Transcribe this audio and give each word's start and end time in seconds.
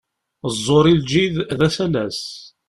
Ẓẓur 0.53 0.85
i 0.87 0.93
lǧid, 0.99 1.35
d 1.59 1.61
asalas. 1.67 2.19